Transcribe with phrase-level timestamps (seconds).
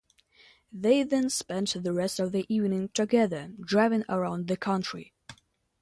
[0.71, 5.13] They then spent the rest of the evening together driving around the country.